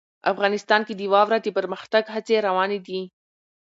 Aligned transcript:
افغانستان 0.31 0.81
کې 0.87 0.93
د 0.95 1.01
واوره 1.13 1.37
د 1.41 1.47
پرمختګ 1.57 2.03
هڅې 2.13 2.35
روانې 2.47 2.79
دي. 2.87 3.01